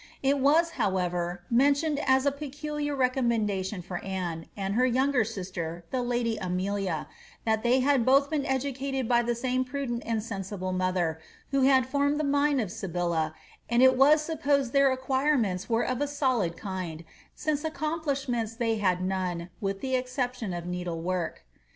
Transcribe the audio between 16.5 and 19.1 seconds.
kind, since accomplishments they had